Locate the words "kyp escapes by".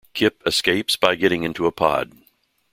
0.15-1.13